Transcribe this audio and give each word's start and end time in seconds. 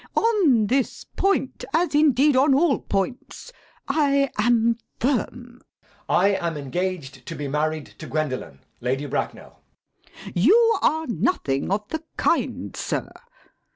On 0.15 0.65
this 0.65 1.03
point, 1.03 1.63
as 1.75 1.93
indeed 1.93 2.35
on 2.35 2.55
all 2.55 2.79
points, 2.79 3.53
I 3.87 4.31
am 4.39 4.79
firm. 4.99 5.59
JACK. 5.59 5.91
I 6.09 6.27
am 6.29 6.57
engaged 6.57 7.23
to 7.27 7.35
be 7.35 7.47
married 7.47 7.85
to 7.99 8.07
Gwendolen, 8.07 8.61
Lady 8.79 9.05
Bracknell! 9.05 9.61
LADY 9.61 9.61
BRACKNELL. 10.17 10.41
You 10.41 10.77
are 10.81 11.05
nothing 11.05 11.69
of 11.69 11.87
the 11.89 12.03
kind, 12.17 12.75
sir. 12.75 13.11